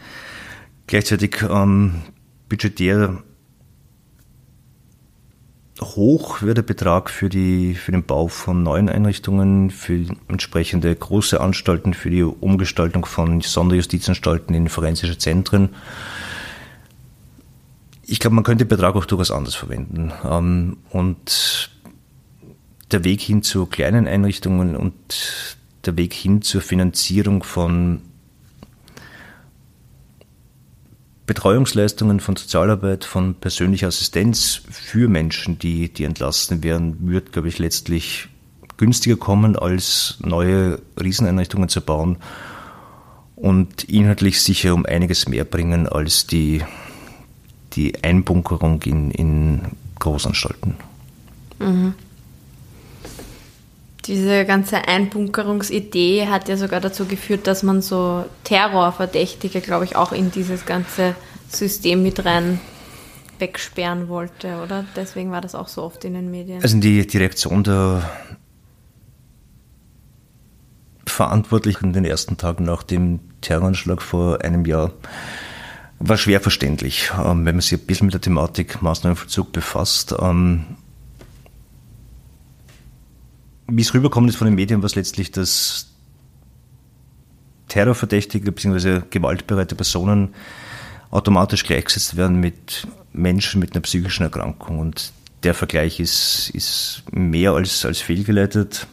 [0.87, 2.01] gleichzeitig ähm,
[2.49, 3.21] budgetär
[5.81, 11.39] hoch wird der Betrag für, die, für den Bau von neuen Einrichtungen, für entsprechende große
[11.39, 15.69] Anstalten, für die Umgestaltung von Sonderjustizanstalten in forensische Zentren
[18.09, 20.11] ich glaube, man könnte den Betrag auch durchaus anders verwenden.
[20.27, 21.69] Ähm, und
[22.91, 28.01] der Weg hin zu kleinen Einrichtungen und der Weg hin zur Finanzierung von
[31.29, 37.59] Betreuungsleistungen, von Sozialarbeit, von persönlicher Assistenz für Menschen, die, die entlassen werden, wird, glaube ich,
[37.59, 38.29] letztlich
[38.77, 42.17] günstiger kommen, als neue Rieseneinrichtungen zu bauen
[43.35, 46.63] und inhaltlich sicher um einiges mehr bringen als die
[47.73, 49.61] die Einbunkerung in, in
[49.99, 50.77] Großanstalten.
[51.59, 51.93] Mhm.
[54.05, 60.11] Diese ganze Einbunkerungsidee hat ja sogar dazu geführt, dass man so Terrorverdächtige, glaube ich, auch
[60.11, 61.15] in dieses ganze
[61.49, 62.59] System mit rein
[63.39, 64.85] wegsperren wollte, oder?
[64.95, 66.61] Deswegen war das auch so oft in den Medien.
[66.61, 68.09] Also die, die Reaktion der
[71.05, 74.91] Verantwortlichen in den ersten Tagen nach dem Terroranschlag vor einem Jahr
[75.99, 80.15] war schwer verständlich, ähm, wenn man sich ein bisschen mit der Thematik Maßnahmenvollzug befasst.
[83.71, 85.87] Wie es rüberkommt ist von den Medien, was letztlich das
[87.67, 89.01] Terrorverdächtige bzw.
[89.09, 90.33] gewaltbereite Personen
[91.11, 94.79] automatisch gleichgesetzt werden mit Menschen mit einer psychischen Erkrankung.
[94.79, 98.87] Und der Vergleich ist, ist mehr als, als fehlgeleitet.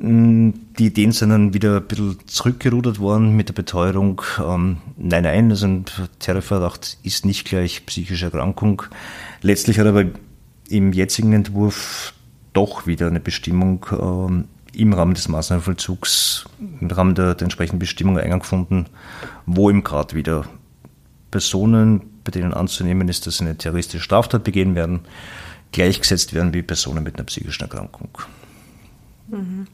[0.00, 5.50] Die Ideen sind dann wieder ein bisschen zurückgerudert worden mit der Beteuerung, ähm, nein, nein,
[5.50, 5.86] also ein
[6.20, 8.82] Terrorverdacht ist nicht gleich psychische Erkrankung.
[9.42, 10.04] Letztlich hat aber
[10.68, 12.14] im jetzigen Entwurf
[12.58, 16.46] doch wieder eine Bestimmung ähm, im Rahmen des Maßnahmenvollzugs,
[16.80, 18.86] im Rahmen der, der entsprechenden Bestimmung Eingang gefunden,
[19.46, 20.44] wo im Grad wieder
[21.30, 25.00] Personen, bei denen anzunehmen ist, dass sie eine terroristische Straftat begehen werden,
[25.70, 28.10] gleichgesetzt werden wie Personen mit einer psychischen Erkrankung.
[29.28, 29.68] Mhm.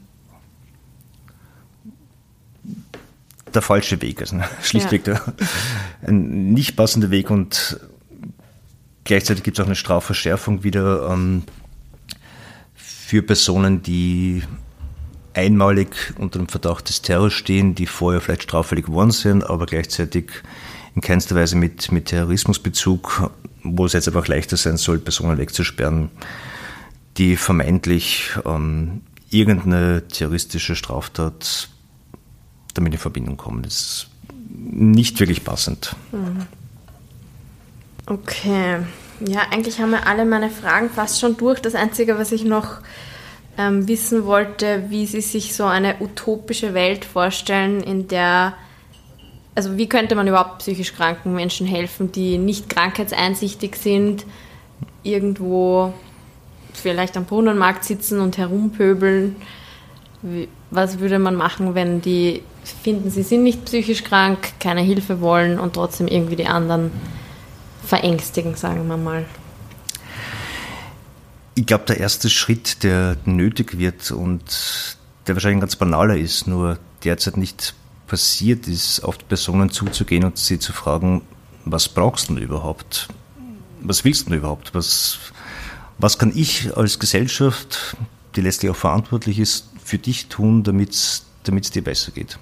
[3.54, 5.14] Der falsche Weg, also schlichtweg ja.
[5.14, 5.34] der,
[6.06, 7.80] ein nicht passender Weg und
[9.04, 11.44] gleichzeitig gibt es auch eine Strafverschärfung wieder ähm,
[13.06, 14.42] für Personen, die
[15.34, 20.30] einmalig unter dem Verdacht des Terrors stehen, die vorher vielleicht straffällig geworden sind, aber gleichzeitig
[20.94, 23.30] in keinster Weise mit, mit Terrorismusbezug,
[23.62, 26.10] wo es jetzt einfach leichter sein soll, Personen wegzusperren,
[27.18, 31.68] die vermeintlich ähm, irgendeine terroristische Straftat
[32.72, 33.62] damit in Verbindung kommen.
[33.64, 34.06] Das ist
[34.48, 35.94] nicht wirklich passend.
[36.12, 36.46] Mhm.
[38.06, 38.78] Okay.
[39.20, 41.60] Ja, eigentlich haben wir alle meine Fragen fast schon durch.
[41.60, 42.78] Das Einzige, was ich noch
[43.56, 48.54] ähm, wissen wollte, wie Sie sich so eine utopische Welt vorstellen, in der,
[49.54, 54.26] also wie könnte man überhaupt psychisch kranken Menschen helfen, die nicht krankheitseinsichtig sind,
[55.04, 55.92] irgendwo
[56.72, 59.36] vielleicht am Brunnenmarkt sitzen und herumpöbeln.
[60.70, 62.42] Was würde man machen, wenn die
[62.82, 66.90] finden, sie sind nicht psychisch krank, keine Hilfe wollen und trotzdem irgendwie die anderen
[67.84, 69.24] verängstigen, sagen wir mal?
[71.54, 76.78] Ich glaube, der erste Schritt, der nötig wird und der wahrscheinlich ganz banaler ist, nur
[77.04, 77.74] derzeit nicht
[78.06, 81.22] passiert ist, auf die Personen zuzugehen und sie zu fragen,
[81.64, 83.08] was brauchst du denn überhaupt?
[83.80, 84.74] Was willst du überhaupt?
[84.74, 85.18] Was,
[85.98, 87.96] was kann ich als Gesellschaft,
[88.34, 92.38] die letztlich auch verantwortlich ist, für dich tun, damit es dir besser geht?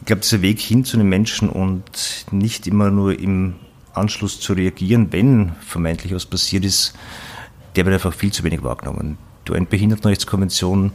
[0.00, 3.56] Ich glaube, dieser Weg hin zu den Menschen und nicht immer nur im
[3.94, 6.94] Anschluss zu reagieren, wenn vermeintlich was passiert ist,
[7.76, 9.18] der wird einfach viel zu wenig wahrgenommen.
[9.46, 10.92] Die UN-Behindertenrechtskonvention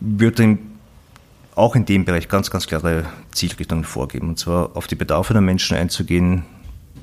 [0.00, 0.58] würde
[1.54, 4.30] auch in dem Bereich ganz, ganz klare Zielrichtungen vorgeben.
[4.30, 6.44] Und zwar auf die Bedarfe der Menschen einzugehen,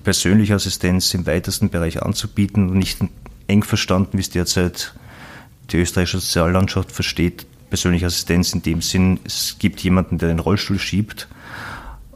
[0.03, 2.99] persönliche Assistenz im weitesten Bereich anzubieten und nicht
[3.47, 4.93] eng verstanden, wie es derzeit
[5.71, 10.79] die österreichische Soziallandschaft versteht, persönliche Assistenz in dem Sinn, es gibt jemanden, der den Rollstuhl
[10.79, 11.27] schiebt,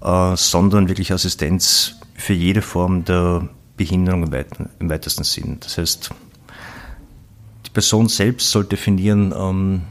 [0.01, 4.31] äh, sondern wirklich Assistenz für jede Form der Behinderung
[4.79, 5.57] im, weitesten Sinn.
[5.59, 6.09] Das heißt,
[7.65, 9.81] die Person selbst soll definieren, ähm,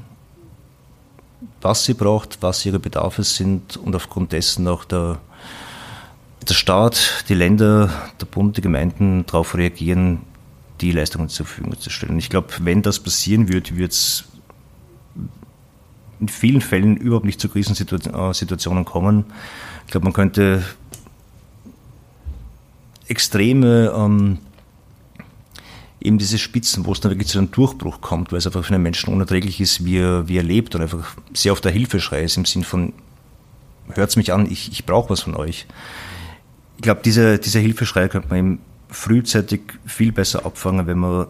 [1.61, 5.19] was sie braucht, was ihre Bedarfe sind und aufgrund dessen auch der,
[6.49, 10.23] der Staat, die Länder, der Bund, die Gemeinden darauf reagieren,
[10.81, 12.19] die Leistungen zur Verfügung zu stellen.
[12.19, 14.25] Ich glaube, wenn das passieren wird, wird es
[16.19, 19.27] in vielen Fällen überhaupt nicht zu Krisensituationen kommen.
[19.85, 20.63] Ich glaube, man könnte
[23.13, 24.39] extreme ähm,
[26.01, 28.75] eben diese Spitzen, wo es dann wirklich zu einem Durchbruch kommt, weil es einfach für
[28.75, 32.23] einen Menschen unerträglich ist, wie er, wie er lebt und einfach sehr auf der Hilfeschrei
[32.23, 32.93] ist im Sinn von,
[33.95, 35.67] hört's mich an, ich, ich brauche was von euch.
[36.77, 41.27] Ich glaube, diese, dieser Hilfeschrei könnte man eben frühzeitig viel besser abfangen, wenn man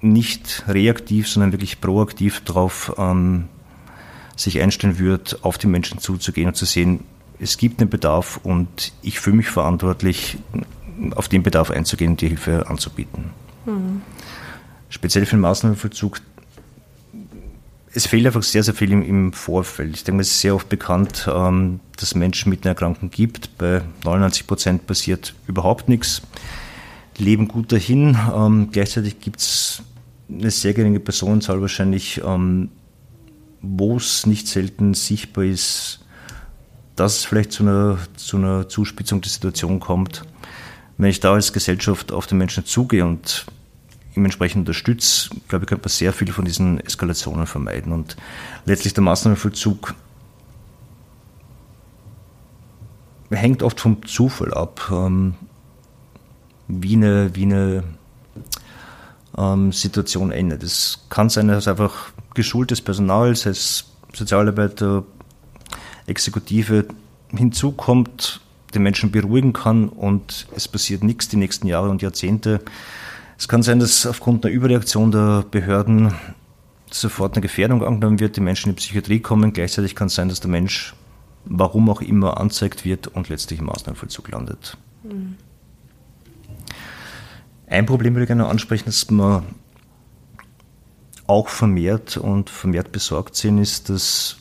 [0.00, 3.48] nicht reaktiv, sondern wirklich proaktiv darauf ähm,
[4.36, 7.00] sich einstellen würde, auf die Menschen zuzugehen und zu sehen,
[7.44, 10.38] es gibt einen Bedarf und ich fühle mich verantwortlich,
[11.14, 13.30] auf den Bedarf einzugehen und die Hilfe anzubieten.
[13.66, 14.00] Mhm.
[14.88, 16.20] Speziell für den Maßnahmenvollzug,
[17.92, 19.94] es fehlt einfach sehr, sehr viel im, im Vorfeld.
[19.94, 23.58] Ich denke, es ist sehr oft bekannt, ähm, dass es Menschen mit einer Erkrankung gibt.
[23.58, 26.22] Bei 99 Prozent passiert überhaupt nichts.
[27.18, 28.16] Leben gut dahin.
[28.34, 29.82] Ähm, gleichzeitig gibt es
[30.30, 32.70] eine sehr geringe Personenzahl wahrscheinlich, ähm,
[33.60, 36.03] wo es nicht selten sichtbar ist,
[36.96, 40.22] dass es vielleicht zu einer, zu einer Zuspitzung der Situation kommt.
[40.96, 43.46] Wenn ich da als Gesellschaft auf den Menschen zugehe und
[44.14, 47.92] ihm entsprechend unterstütze, glaube ich, könnte man sehr viel von diesen Eskalationen vermeiden.
[47.92, 48.16] Und
[48.64, 49.94] letztlich der Maßnahmenvollzug
[53.30, 55.34] hängt oft vom Zufall ab, ähm,
[56.68, 57.82] wie eine, wie eine
[59.36, 60.62] ähm, Situation endet.
[60.62, 65.02] Es kann sein, dass einfach geschultes Personal, sei es Sozialarbeiter,
[66.06, 66.86] Exekutive
[67.30, 68.40] hinzukommt,
[68.74, 72.60] den Menschen beruhigen kann und es passiert nichts die nächsten Jahre und Jahrzehnte.
[73.38, 76.14] Es kann sein, dass aufgrund einer Überreaktion der Behörden
[76.90, 79.52] sofort eine Gefährdung angenommen wird, die Menschen in die Psychiatrie kommen.
[79.52, 80.94] Gleichzeitig kann es sein, dass der Mensch,
[81.44, 84.76] warum auch immer, anzeigt wird und letztlich im Maßnahmenvollzug landet.
[85.02, 85.36] Mhm.
[87.66, 89.44] Ein Problem würde ich gerne ansprechen, dass man
[91.26, 94.36] auch vermehrt und vermehrt besorgt sind, ist, dass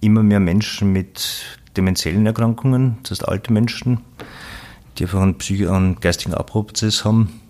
[0.00, 4.00] immer mehr Menschen mit demenziellen Erkrankungen, das heißt alte Menschen,
[4.98, 7.40] die einfach einen, Psych einen geistigen Abbruchprozess haben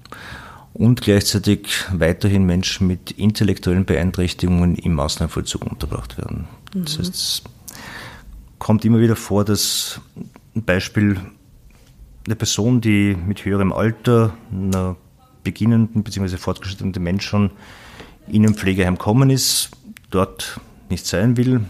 [0.73, 6.47] und gleichzeitig weiterhin Menschen mit intellektuellen Beeinträchtigungen im Maßnahmenvollzug unterbracht werden.
[6.75, 6.85] Mhm.
[6.85, 7.43] Das heißt, es
[8.59, 10.01] kommt immer wieder vor, dass
[10.55, 11.19] ein Beispiel
[12.27, 14.97] eine Person, die mit höherem Alter, einer
[15.43, 16.37] beginnenden bzw.
[16.37, 17.51] fortgeschrittenen Demenz schon
[18.29, 19.71] in ein Pflegeheim kommen ist,
[20.11, 20.61] dort
[20.91, 21.63] nicht sein will,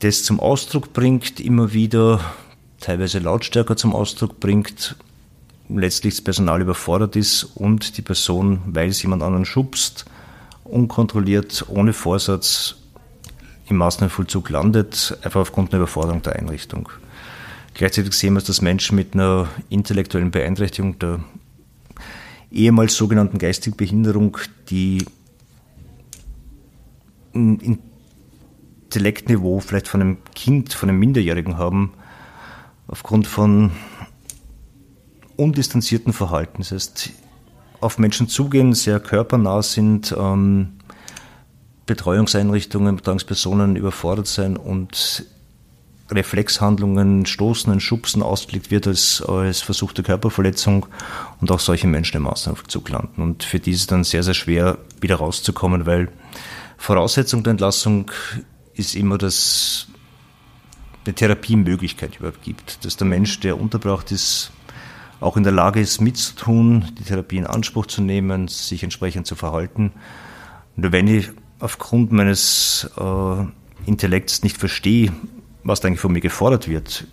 [0.00, 2.20] das zum Ausdruck bringt, immer wieder
[2.80, 4.96] teilweise lautstärker zum Ausdruck bringt,
[5.68, 10.06] letztlich das Personal überfordert ist und die Person, weil es jemand anderen schubst,
[10.64, 12.76] unkontrolliert, ohne Vorsatz
[13.68, 16.88] im Maßnahmenvollzug landet, einfach aufgrund einer Überforderung der Einrichtung.
[17.74, 21.20] Gleichzeitig sehen wir, dass Menschen mit einer intellektuellen Beeinträchtigung der
[22.50, 24.38] ehemals sogenannten geistigen Behinderung,
[24.70, 25.04] die
[27.32, 27.78] ein
[28.90, 31.92] Intellektniveau vielleicht von einem Kind, von einem Minderjährigen haben,
[32.88, 33.70] aufgrund von
[35.36, 36.58] undistanzierten Verhalten.
[36.58, 37.10] Das heißt,
[37.80, 40.72] auf Menschen zugehen, sehr körpernah sind, ähm,
[41.86, 45.24] Betreuungseinrichtungen, Betreuungspersonen überfordert sein und
[46.10, 50.86] Reflexhandlungen, Stoßen Schubsen ausgelegt wird als, als versuchte Körperverletzung
[51.40, 53.22] und auch solche Menschen im Maßnahmenvollzug landen.
[53.22, 56.08] Und für die ist es dann sehr, sehr schwer, wieder rauszukommen, weil
[56.76, 58.10] Voraussetzung der Entlassung
[58.74, 59.88] ist immer, dass
[61.04, 64.52] eine Therapiemöglichkeit überhaupt gibt, dass der Mensch, der unterbracht ist,
[65.20, 69.34] auch in der Lage ist, mitzutun, die Therapie in Anspruch zu nehmen, sich entsprechend zu
[69.34, 69.92] verhalten.
[70.76, 73.44] Nur wenn ich aufgrund meines äh,
[73.86, 75.12] Intellekts nicht verstehe,
[75.62, 77.06] was da eigentlich von mir gefordert wird,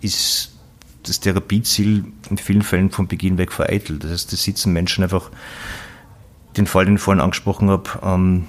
[0.00, 0.54] ist
[1.02, 4.04] das Therapieziel in vielen Fällen von Beginn weg vereitelt.
[4.04, 5.30] Das heißt, da sitzen Menschen einfach,
[6.56, 8.46] den Fall, den ich vorhin angesprochen habe, ähm,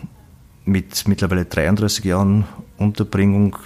[0.65, 2.45] mit mittlerweile 33 Jahren
[2.77, 3.57] Unterbringung,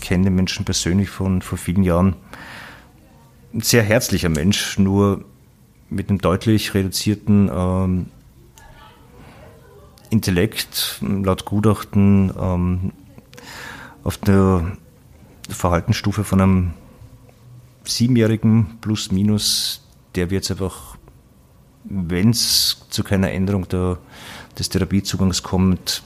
[0.00, 2.16] kenne Menschen persönlich von vor vielen Jahren.
[3.54, 5.24] Ein sehr herzlicher Mensch, nur
[5.88, 8.06] mit einem deutlich reduzierten ähm,
[10.10, 12.92] Intellekt, laut Gutachten ähm,
[14.04, 14.76] auf der
[15.48, 16.72] Verhaltensstufe von einem
[17.84, 19.84] Siebenjährigen plus minus,
[20.14, 20.96] der wird einfach,
[21.84, 23.98] wenn es zu keiner Änderung der,
[24.58, 26.02] des Therapiezugangs kommt,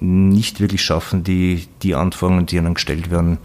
[0.00, 3.38] nicht wirklich schaffen, die, die Anforderungen, die ihnen gestellt werden,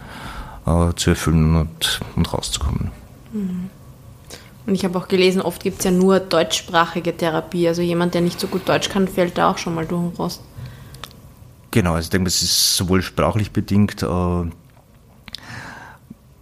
[0.65, 2.91] äh, zu erfüllen und, und rauszukommen.
[3.34, 3.69] Mhm.
[4.67, 7.67] Und ich habe auch gelesen, oft gibt es ja nur deutschsprachige Therapie.
[7.67, 10.15] Also jemand, der nicht so gut Deutsch kann, fällt da auch schon mal durch den
[10.17, 10.41] Rost.
[11.71, 14.45] Genau, also ich denke, das ist sowohl sprachlich bedingt, äh,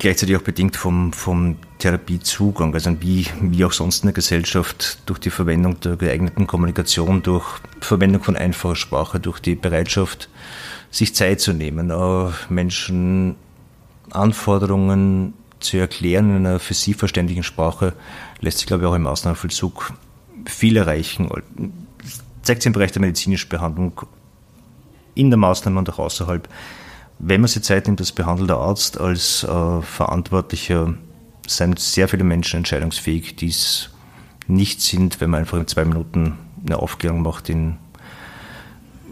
[0.03, 5.17] gleichzeitig auch bedingt vom, vom Therapiezugang, also wie, wie auch sonst in der Gesellschaft, durch
[5.17, 7.45] die Verwendung der geeigneten Kommunikation, durch
[7.79, 10.27] Verwendung von einfacher Sprache, durch die Bereitschaft,
[10.91, 11.89] sich Zeit zu nehmen,
[12.49, 13.37] Menschen
[14.11, 17.93] Anforderungen zu erklären in einer für sie verständlichen Sprache,
[18.41, 19.93] lässt sich, glaube ich, auch im Ausnahmevollzug
[20.45, 21.29] viel erreichen.
[22.41, 24.01] Zeigt sich im Bereich der medizinischen Behandlung
[25.15, 26.49] in der Maßnahme und auch außerhalb
[27.25, 30.93] wenn man sich Zeit nimmt, als behandelnder Arzt, als äh, Verantwortlicher,
[31.47, 33.89] sind sehr viele Menschen entscheidungsfähig, die es
[34.47, 37.77] nicht sind, wenn man einfach in zwei Minuten eine Aufklärung macht in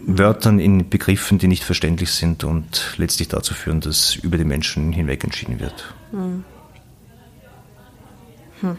[0.04, 4.92] Wörtern, in Begriffen, die nicht verständlich sind und letztlich dazu führen, dass über die Menschen
[4.92, 5.94] hinweg entschieden wird.
[6.10, 6.44] Hm.
[8.60, 8.76] Hm.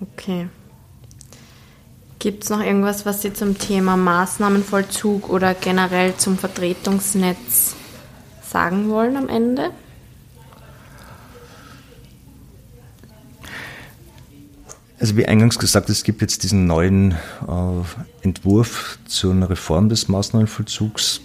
[0.00, 0.48] Okay.
[2.26, 7.76] Gibt es noch irgendwas, was Sie zum Thema Maßnahmenvollzug oder generell zum Vertretungsnetz
[8.42, 9.70] sagen wollen am Ende?
[14.98, 20.08] Also wie eingangs gesagt, es gibt jetzt diesen neuen äh, Entwurf zu einer Reform des
[20.08, 21.20] Maßnahmenvollzugs.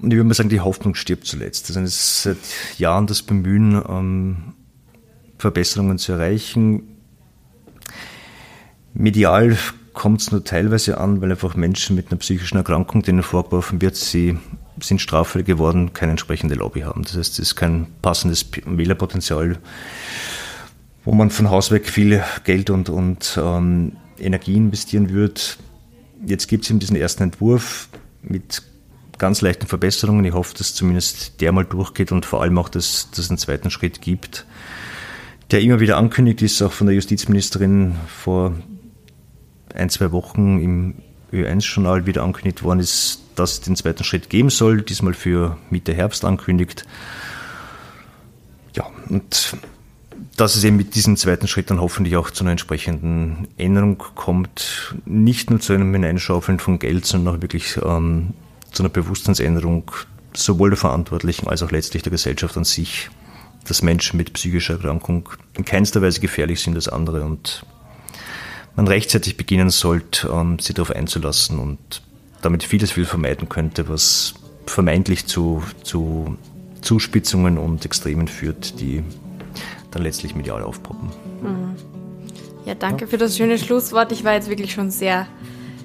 [0.00, 1.68] Und ich würde mal sagen, die Hoffnung stirbt zuletzt.
[1.68, 2.38] Also es ist seit
[2.78, 4.36] Jahren das Bemühen, ähm,
[5.38, 6.87] Verbesserungen zu erreichen.
[8.98, 9.56] Medial
[9.92, 13.94] kommt es nur teilweise an, weil einfach Menschen mit einer psychischen Erkrankung, denen vorgeworfen wird,
[13.94, 14.36] sie
[14.80, 17.04] sind straffällig geworden, keine entsprechende Lobby haben.
[17.04, 19.58] Das heißt, es ist kein passendes Wählerpotenzial,
[21.04, 25.58] wo man von Haus weg viel Geld und, und ähm, Energie investieren wird.
[26.26, 27.88] Jetzt gibt es eben diesen ersten Entwurf
[28.22, 28.62] mit
[29.16, 30.24] ganz leichten Verbesserungen.
[30.24, 33.38] Ich hoffe, dass zumindest der mal durchgeht und vor allem auch, dass, dass es einen
[33.38, 34.44] zweiten Schritt gibt,
[35.52, 38.54] der immer wieder ankündigt ist, auch von der Justizministerin vor
[39.78, 40.94] ein, zwei Wochen im
[41.32, 45.94] Ö1-Journal wieder angekündigt worden ist, dass es den zweiten Schritt geben soll, diesmal für Mitte
[45.94, 46.84] Herbst ankündigt.
[48.74, 49.56] Ja, und
[50.36, 54.94] dass es eben mit diesem zweiten Schritt dann hoffentlich auch zu einer entsprechenden Änderung kommt,
[55.04, 58.34] nicht nur zu einem Hineinschaufeln von Geld, sondern auch wirklich ähm,
[58.72, 59.90] zu einer Bewusstseinsänderung
[60.34, 63.10] sowohl der Verantwortlichen als auch letztlich der Gesellschaft an sich,
[63.66, 67.64] dass Menschen mit psychischer Erkrankung in keinster Weise gefährlich sind als andere und
[68.78, 71.78] man rechtzeitig beginnen sollte, ähm, sich darauf einzulassen und
[72.42, 74.34] damit vieles viel vermeiden könnte, was
[74.66, 76.36] vermeintlich zu, zu
[76.80, 79.02] Zuspitzungen und Extremen führt, die
[79.90, 81.08] dann letztlich medial aufpoppen.
[81.42, 81.74] Mhm.
[82.66, 84.12] Ja, danke für das schöne Schlusswort.
[84.12, 85.26] Ich war jetzt wirklich schon sehr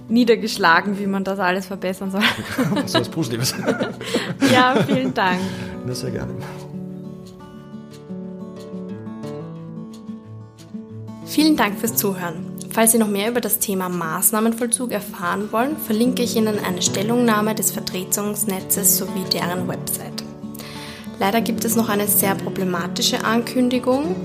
[0.07, 2.21] niedergeschlagen, wie man das alles verbessern soll.
[2.85, 3.55] so was Positives.
[4.51, 5.39] ja, vielen Dank.
[5.83, 6.35] Na, sehr gerne.
[11.25, 12.52] Vielen Dank fürs Zuhören.
[12.73, 17.53] Falls Sie noch mehr über das Thema Maßnahmenvollzug erfahren wollen, verlinke ich Ihnen eine Stellungnahme
[17.53, 20.23] des Vertretungsnetzes sowie deren Website.
[21.19, 24.15] Leider gibt es noch eine sehr problematische Ankündigung.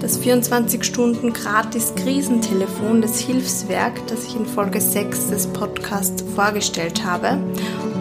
[0.00, 7.38] Das 24-Stunden-Gratis-Krisentelefon des Hilfswerk, das ich in Folge 6 des Podcasts vorgestellt habe,